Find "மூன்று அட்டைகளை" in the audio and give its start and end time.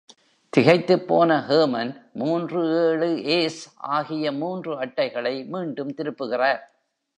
4.31-5.45